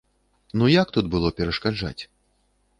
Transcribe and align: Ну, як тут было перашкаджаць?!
Ну, 0.61 0.69
як 0.75 0.87
тут 0.95 1.05
было 1.17 1.33
перашкаджаць?! 1.43 1.97